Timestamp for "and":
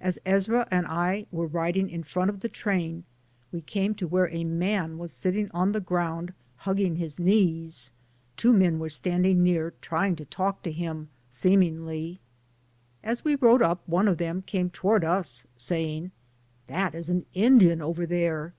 0.70-0.86